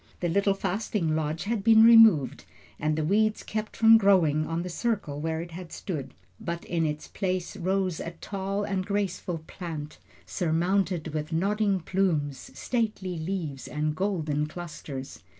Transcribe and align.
The 0.19 0.29
little 0.29 0.55
fasting 0.55 1.15
lodge 1.15 1.43
had 1.43 1.63
been 1.63 1.83
removed 1.83 2.45
and 2.79 2.95
the 2.95 3.03
weeds 3.05 3.43
kept 3.43 3.77
from 3.77 3.99
growing 3.99 4.47
on 4.47 4.63
the 4.63 4.67
circle 4.69 5.21
where 5.21 5.41
it 5.41 5.51
had 5.51 5.71
stood; 5.71 6.15
but 6.39 6.65
in 6.65 6.87
its 6.87 7.07
place 7.07 7.55
rose 7.55 7.99
a 7.99 8.09
tall 8.09 8.63
and 8.63 8.83
graceful 8.83 9.43
plant, 9.45 9.99
surmounted 10.25 11.09
with 11.09 11.31
nodding 11.31 11.81
plumes, 11.81 12.49
stately 12.59 13.19
leaves, 13.19 13.67
and 13.67 13.95
golden 13.95 14.47
clusters. 14.47 15.21